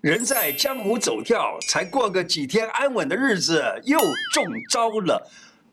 [0.00, 3.98] 人在江湖走跳，才过个几天安稳的日子，又
[4.32, 5.28] 中招了。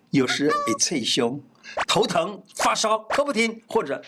[0.09, 1.39] 有时会脆胸、
[1.87, 4.01] 头疼、发烧、咳不停，或者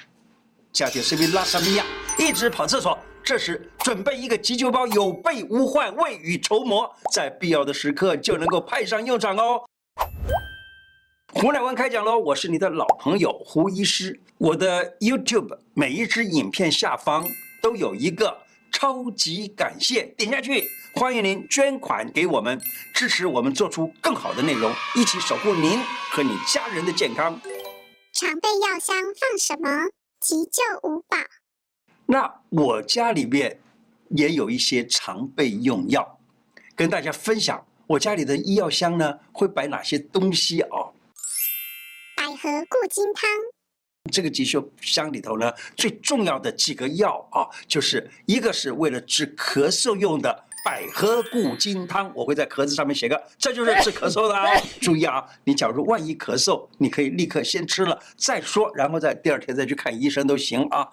[0.73, 1.85] 家庭生病拉萨米亚，
[2.17, 2.97] 一直跑厕所。
[3.23, 9.62] 这时准备一个急救包，有备无患，未雨绸缪，在必要的时刻就能够派上用场哦。
[11.34, 12.18] 胡乃文开讲喽！
[12.18, 14.20] 我是你的老朋友胡医师。
[14.40, 17.23] 我的 YouTube 每一支影片下方
[17.62, 18.36] 都有一个
[18.72, 22.62] 超级感谢，点下去，欢迎您捐款给我们，
[22.94, 25.80] 支持我们做出更好的内容，一起守护您
[26.12, 27.39] 和你家人的健康。
[28.13, 29.89] 常备药箱放什么？
[30.20, 31.17] 急救五宝。
[32.08, 33.59] 那我家里面
[34.09, 36.20] 也有一些常备用药，
[36.75, 37.66] 跟大家分享。
[37.88, 40.94] 我家里的医药箱呢，会摆哪些东西哦？
[42.16, 43.30] 百合固金汤。
[44.07, 54.45] 这个急救箱里头呢，最重要的几个药啊，就是一个是为了治咳嗽用的百合固金汤，我会在壳子上面写个，这就是治咳嗽的啊。
[54.81, 60.91] 注意啊，你假如万一咳嗽，你可以立刻先吃了再说，然后再第二天再去看医生都行啊。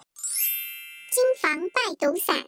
[1.11, 2.45] 金防败毒散，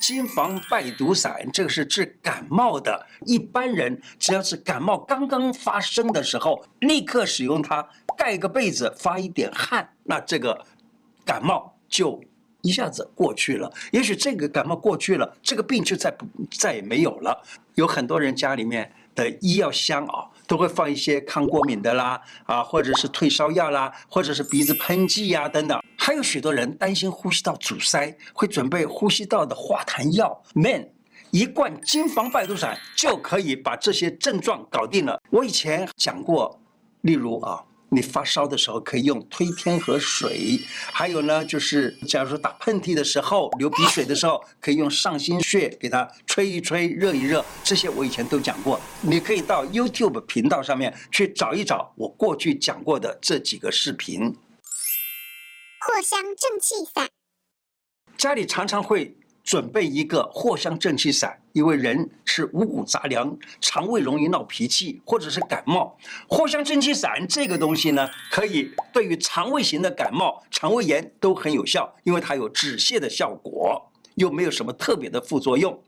[0.00, 3.06] 金防败毒散，这个是治感冒的。
[3.26, 10.64] 一般人只要是感冒刚刚发生的时候，立刻使用它，盖个被子，发一点汗，那这个
[11.24, 12.22] 感冒就
[12.62, 13.72] 一下子过去了。
[13.92, 17.42] 也许这个感冒过去了，这个病就再不再也没有了。
[17.74, 20.30] 有很多人家里面的医药箱啊。
[20.46, 25.82] 都会放一些抗过敏的啦，啊，或者是退烧药啦，或者是鼻子喷剂呀等等。
[26.06, 30.38] 还有许多人担心呼吸道阻塞，会准备呼吸道的化痰药。
[30.52, 30.86] Man，
[31.30, 35.18] 一罐金防败毒散就可以把这些症状搞定了。
[35.30, 36.60] 我以前讲过，
[37.00, 37.64] 例如啊。
[37.90, 40.58] 你发烧的时候可以用推天河水，
[40.92, 47.44] 还有呢，就是假如说打喷嚏的时候、流鼻水的时候，可以用上心穴给它吹一吹、热一热。
[47.62, 54.34] 这些我以前都讲过，你可以到 YouTube 频道上面去找一找我过去讲过的这几个视频。
[55.84, 57.10] 藿香正气散，
[58.16, 59.16] 家里常常会。
[59.44, 65.98] 准备一个藿香正气散，因为人吃五谷杂粮，肠胃容易闹脾气或者是感冒。
[66.30, 75.78] 藿香正气散这个东西呢，可以对于肠胃型的感冒、肠胃炎都很有效，因为它有止泻的效果，又没有什么特别的副作用。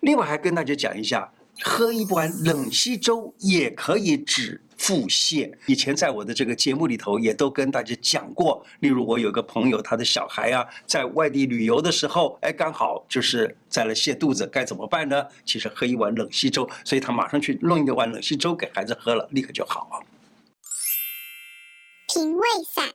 [0.00, 1.30] 另外还跟大家讲一下，
[1.62, 4.60] 喝一碗冷稀粥也可以止。
[4.78, 8.62] 腹泻，以前在我的这个节目里头也都跟大家讲过。
[8.80, 15.26] 例如，我有个朋友，他的小孩啊，在外地旅游的时候，哎，刚好就是在了泻肚子，该怎么办呢？
[15.46, 20.06] 其实喝一碗冷稀粥，所以他马上去弄一碗冷稀粥给孩子喝了，立刻就好了。
[22.12, 22.90] 平胃散，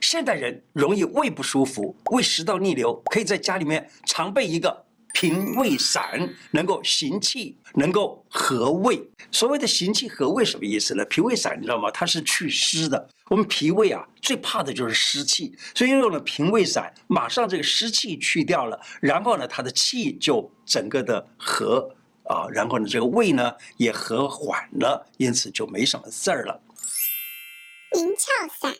[0.00, 4.86] 现代人容易胃不舒服，胃食道逆流，可以在家里面常备一个。
[5.12, 9.02] 平胃散能够行气，能够和胃。
[9.30, 11.04] 所谓的行气和胃什么意思呢？
[11.06, 11.90] 平胃散你知道吗？
[11.90, 13.08] 它是去湿的。
[13.28, 21.88] 我们脾胃啊最怕的就是湿气，所以用了平胃散，马上这个湿气去掉了，然后呢，它的气就整个的和
[22.24, 26.60] 啊，然后呢，这个胃呢也和缓了，因此就没什么事儿了。
[27.94, 28.74] 银翘散。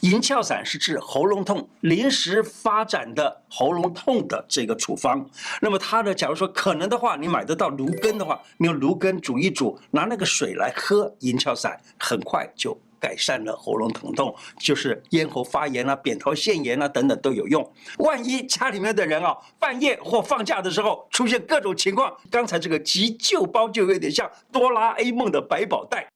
[0.00, 5.28] 银翘散是治喉咙痛临时发展的喉咙痛的这个处方。
[5.60, 17.72] 那么它呢，假如说可能的话，你买得到芦根的话，你用芦根煮一煮，拿那个水来喝银翘散，很快就改善了喉咙疼痛，就是咽喉发炎啊、扁桃腺炎啊等等都有用。
[17.98, 26.06] 万一家里面的人啊，半夜或放假的时候出现各种情况，刚才这个急救包就有点像哆啦 A 梦的百宝袋，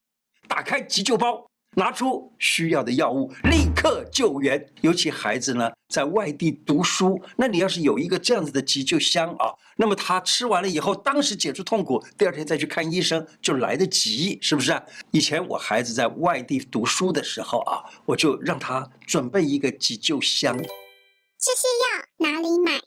[0.46, 1.49] 打开急救包。
[1.76, 4.66] 拿出需要的药物，立刻救援。
[4.80, 14.82] 尤其孩子呢，在外地读书，那你要是有一个这样子的急救箱啊，那么他吃完了以后，当时解除痛苦，第二天再去看医生就来得及，是不是啊？
[15.12, 20.56] 以前我孩子在外地读书的时候啊，我就让他准备一个急救箱。
[20.56, 22.80] 这些药哪里买？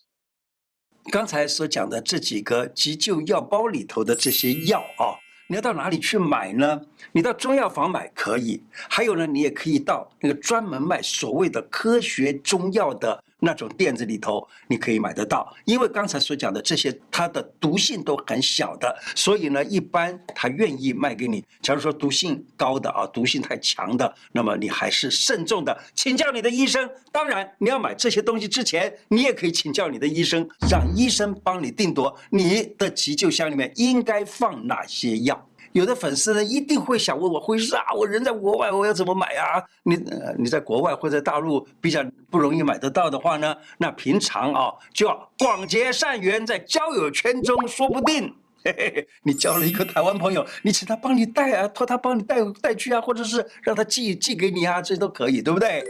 [1.12, 5.23] 刚才所讲的这几个急救药包里头的这些药啊。
[5.48, 6.82] 你要到哪里去买呢？
[7.12, 15.54] 你到中药房买可以，还有呢，你也可以到那个专门卖所谓的科学中药的那种店子里头，你可以买得到。
[15.66, 21.44] 因为刚才所讲的这些，它的毒性都很小的，所以呢，一般他愿意卖给你。
[21.62, 26.90] 假如说毒性高的啊，毒性太强的，那么你还是慎重的，请教你的医生。
[27.12, 35.50] 当然，你要买这些东西之前，你也可以请教你的医生，让医生帮你定夺你的急救箱里面应该放哪些药。
[35.74, 39.62] 有的粉丝呢一定会想问我，会是啊，我人在国外，我要怎么买啊？
[39.84, 39.96] 你
[40.38, 48.34] 你在国外或者大陆比较不容易买得到的话呢，那平常啊就要广结善缘，在交友圈中说不定。
[48.64, 55.84] 嘿嘿嘿，你交了一个台湾朋友，你请他帮你带啊，托他帮你带带去啊，或者是让他寄寄给你啊，这都可以，对不对？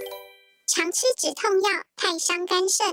[0.65, 2.87] 常吃止痛药太伤肝肾。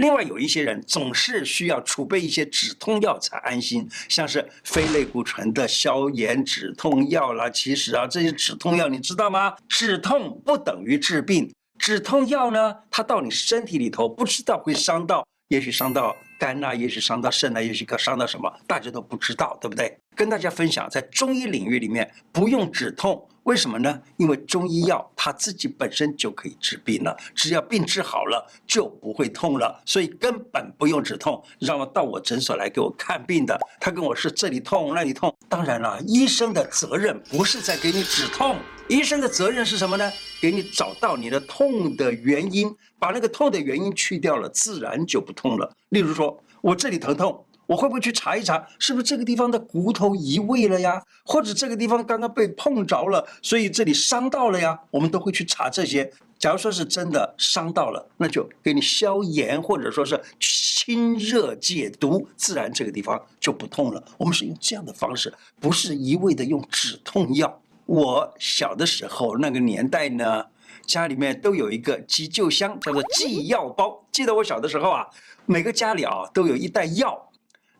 [0.00, 7.50] 另外有一些人总是需要储备一些止痛药才安心，像是非类固醇的消炎止痛药啦。
[7.50, 9.54] 其实啊，这些止痛药你知道吗？
[9.68, 15.22] 止痛不等于治病，止痛药呢，它到你身体里头不知道会伤到。
[15.48, 19.94] 也许伤到肝呐、也许伤到肾呐、也许可伤到什么，大家都不知道，对不对？
[20.16, 24.00] 跟大家分享，在中医领域里面不用止痛，为什么呢？
[24.16, 31.42] 因为中医药它自己本身就可以治病了，只要病治好了就不会痛了，所以根本不用止痛。
[31.58, 38.56] 让我到我诊所来给我看病的，他跟我说这里痛那里痛，当然了，医生的责任不是在给你止痛。
[38.88, 40.12] 医生的责任是什么呢？
[40.40, 45.72] 给你找到你的痛的原因，把那个痛的原因去掉了，自然就不痛了。
[45.90, 51.00] 例如说，我这里疼痛，我会不会去查一查，是不是这个地方的骨头移位了呀？
[51.24, 54.76] 或者这个地方刚刚被碰着了，所以这里伤到了呀？
[54.90, 56.12] 我们都会去查这些。
[56.36, 64.02] 假如说是真的伤到了，那就给你消炎，或者说是清热解毒，自然这个地方就不痛了。
[64.18, 67.62] 我们是用这样的方式，不是一味的用止痛药。
[67.86, 70.44] 我小的时候那个年代呢，
[70.84, 74.04] 家里面都有一个急救箱，叫做济药包。
[74.10, 75.06] 记得我小的时候啊，
[75.46, 77.29] 每个家里啊都有一袋药，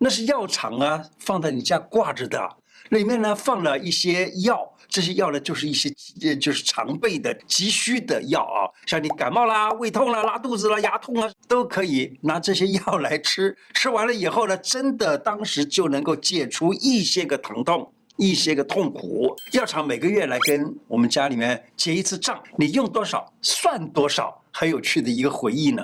[0.03, 2.49] 那是药厂啊放在你家挂着的，
[2.89, 5.91] 里面呢放了一些药，这些药呢就是一些
[6.37, 13.55] 就是常备的急需的药啊，像你感冒啦、胃痛啦、拉肚子啦、牙痛啊，都可以拿这些药来吃。
[13.75, 17.93] 吃完了以后呢，真的当时就能够解除一些个疼痛。
[18.17, 25.83] 一些个痛苦，药厂每个月来跟我们家里面结一次账，你用多少算多少，很有趣的一个回忆呢。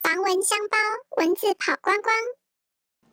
[0.00, 0.78] 防蚊香包，
[1.16, 2.14] 蚊子跑光光。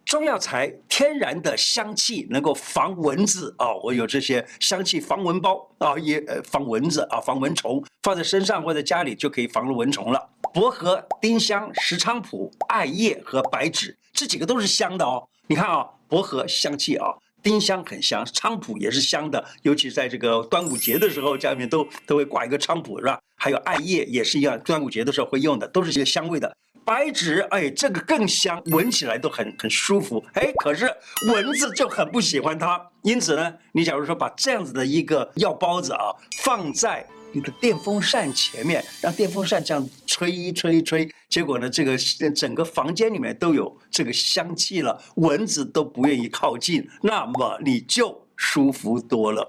[0.05, 10.29] 中药材天然的香气能够防蚊子啊、我有这些香气防蚊包啊，也呃防蚊子啊，防蚊虫，放在身上或者家里就可以防蚊虫了。
[10.53, 15.27] 薄荷、丁香、石菖蒲、艾叶和白芷这几个都是香的哦。
[15.47, 17.15] 你看啊、薄荷香气啊。
[17.43, 23.19] 丁香很香，菖蒲也是香的，尤其在这个端午节的时候，家里面都都会挂一个菖蒲，是吧？
[23.35, 26.55] 还有艾叶也是一样，端午节的时候会用的，都是些香味的。
[26.83, 30.23] 白芷，哎，这个更香，闻起来都很很舒服。
[30.33, 30.91] 哎，可是
[31.27, 36.13] 蚊子就很不喜欢它，因此呢，你假如说把这样子的一个药包子啊
[36.43, 37.05] 放在。
[37.33, 41.97] 你的电风扇前面，让电风扇这样吹一吹一吹，结果呢，这个
[42.35, 49.47] 整个房间里面都有这个香气了，蚊子都不愿意靠近，那么你就舒服多了。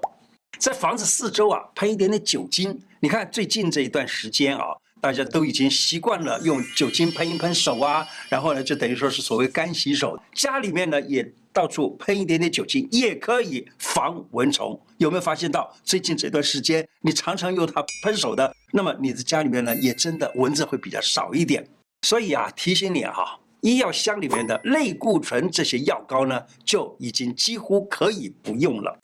[0.57, 4.63] 在房子四周啊喷一点点酒精，你看最近这一段时间啊。
[5.03, 10.17] 大家都已经习惯了用酒精喷一喷手啊，然后呢，就等于说是所谓干洗手。
[10.33, 14.81] 家里面呢也到处喷一点点酒精，也可以防蚊虫。
[14.99, 21.67] 有没有发现到最近这段时间你常常用它喷手的，那么你的家里面呢也真的蚊子会比较少一点。
[22.03, 28.97] 所以啊，提醒你哈，医药箱里面的类固醇这些药膏呢，就已经几乎可以不用了。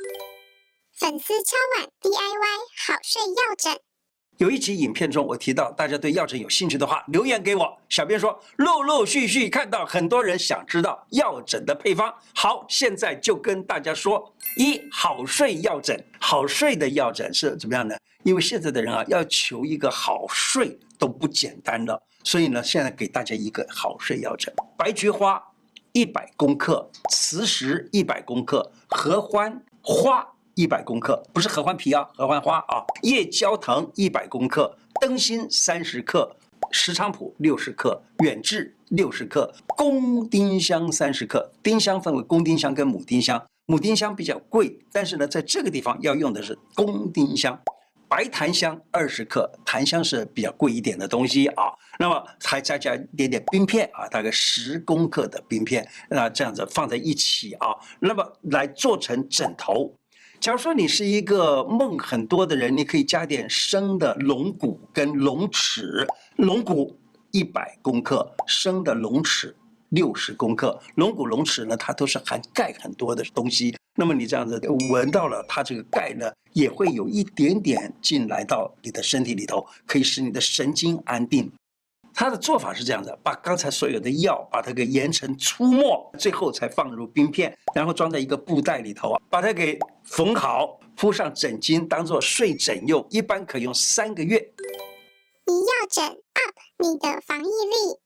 [0.97, 2.57] 粉丝敲碗 DIY
[2.87, 3.88] 好睡药枕。
[4.39, 7.77] 有一集影片中，我提到大家对药枕有兴趣的话，留言给我。
[7.89, 12.13] 小编说，陆陆续续看到很多人想知道药枕的配方。
[12.33, 17.97] 好，现在就跟大家说：一好睡药枕，好睡的药枕是怎么样呢？
[18.23, 25.43] 因为现在的人啊，要求一个好睡都不简单了，所以呢，现在给大家一个好睡药枕：白菊花
[25.91, 30.25] 一百公克，磁石一百公克，合欢花。
[30.59, 32.83] 一百公克，不是合欢皮啊，合欢花啊。
[33.03, 36.35] 夜交藤一百公克，灯芯三十克，
[36.69, 41.49] 石菖蒲六十克，远志六十克，公丁香三十克。
[41.63, 47.57] 丁香分为公丁香跟母丁香，母丁香比较贵，但是呢，在这个地方要用的是公丁香。
[48.09, 51.71] 白檀香二十克，檀香是比较贵一点的东西啊。
[51.99, 57.69] 那么还再加一点点冰片啊，大概十公克的冰片，那这样子放在一起啊，
[58.01, 59.93] 那么来做成枕头。
[60.39, 66.07] 假如说你是一个梦很多的人，你可以加点生的龙骨跟龙齿。
[66.37, 66.97] 龙骨
[67.31, 69.53] 一百公克，生的龙齿
[69.89, 70.79] 六十公克。
[70.95, 73.75] 龙骨龙齿呢，它都是含钙很多的东西。
[73.97, 74.57] 那么你这样子
[74.89, 81.51] 闻到了，它这个钙呢，也会有一点点进来到你的身体里头，可以使你的神经安定。
[82.19, 94.37] 他的做法是这样的：把刚才所有的药，把它给研成粗末，最后才放入冰片，然后装在一个布袋里头啊，把它给缝好，铺上枕巾，当做睡枕用，一般可用三个月。
[95.45, 97.97] 你要枕 up 你的防疫力。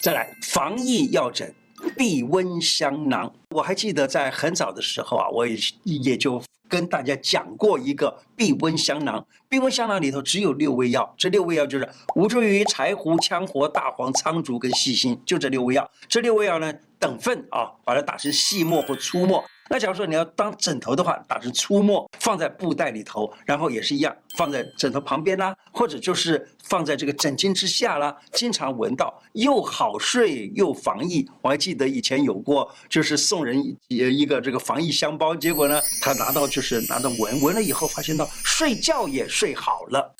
[0.00, 1.54] 再来，防疫要枕
[1.96, 3.32] 避瘟香囊。
[3.50, 9.26] 我还记得在很早的时候啊，我也也就跟大家讲过一个避瘟香囊。
[9.48, 15.90] 避瘟香囊里头只有六味药，这六味药就是吴茱萸、柴胡、羌活、大黄、苍术跟细辛，就这六味药。
[16.08, 19.44] 这六味药呢，等份啊，把它打成细末或粗末。
[19.70, 31.28] 那假如说你要当枕头的话，打成粗末，放在布袋里头，然后也是一样，放在枕头旁边啦，或者就是放在这个枕巾之下啦，经常闻到，又好睡又防疫。
[31.42, 40.16] 我还记得以前有过，就是送人一一个这个防疫香包，结果呢，他拿到就是拿到闻闻了以后，发现到睡觉也睡好了。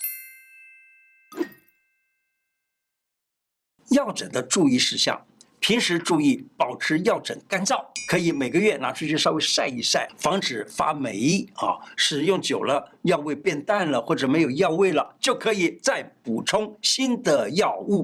[3.93, 5.27] 药枕的注意事项。
[5.69, 11.77] 平时注意保持药枕干燥，可以每个月拿出去稍微晒一晒，防止发霉啊。
[11.95, 18.03] 使用久了，药味变淡了或者没有药味了，就可以再补充新的药物。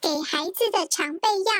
[0.00, 1.52] 给孩子的常备药，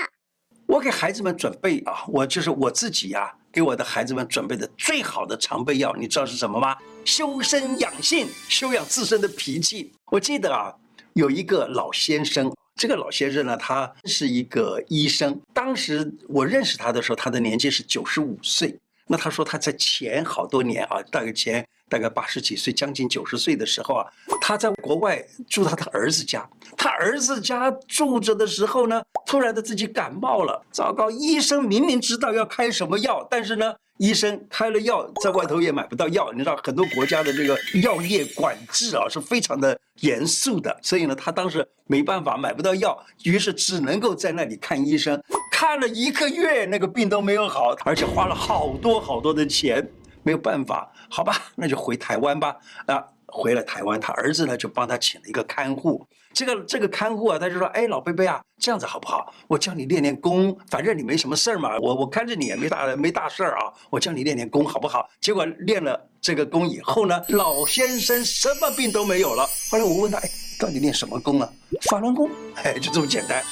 [0.67, 6.77] 我给孩子们准备啊，我就是我自己呀、啊，给我的孩子们准备的最好的常备药，你知道是什么吗？
[7.05, 9.93] 修身养性，修养自身的脾气。
[10.13, 10.73] 我记得啊，
[11.15, 12.49] 有一个老先生。
[12.81, 15.39] 这个老先生呢，他是一个医生。
[15.53, 18.75] 当时我认识他的时候，他的年纪是九十五岁。
[19.07, 24.07] 那他说他在前好多年啊，大概前大概八十几岁，将近九十岁的时候啊，
[24.41, 26.49] 他在国外住他的儿子家。
[26.77, 30.65] 他儿子家住着的时候呢，突然的自己感冒了。
[30.71, 33.75] 糟糕，医生明明知道要开什么药，但是呢。
[34.01, 36.33] 医生开了药，在外头也买不到药。
[36.33, 40.75] 你知道很多国家的这个药业管制啊，是非常的严肃的。
[40.81, 45.23] 所以呢，他当时没办法买不到药，于是只能够在那里看医生。
[45.53, 49.87] 看了一个月，那个病都没有好，而且花了好多好多的钱，
[50.23, 52.57] 没有办法，好吧，那就回台湾吧。
[52.87, 56.07] 啊，回了台湾，他儿子呢就帮他请了一个看护。
[56.33, 59.35] 这个这个看护啊，他就说：“哎，老贝贝啊，这样子好不好？
[59.49, 69.45] 我教你练练功，反正你没什么事儿嘛，我我看着你也没大没大事儿啊，我教你练练功好不好？”结果练了这个功以后呢，老先生什么病都没有了。
[69.71, 71.53] 后来我问他：“哎，到底练什么功啊？
[71.83, 72.31] 法轮功？
[72.57, 73.43] 哎，就这么简单。”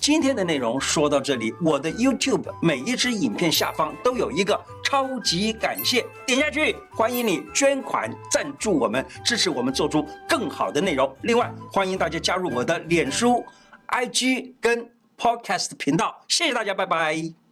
[0.00, 4.58] 今天的内容说到这里，我的 YouTube 每一支影片下方都有一个
[4.90, 11.16] 超级感谢，点下去，欢迎你捐款赞助我们，支持我们做出更好的内容。
[11.22, 13.44] 另外，欢迎大家加入我的脸书、
[13.86, 17.49] IG 跟 Podcast 频道，谢谢大家，拜拜。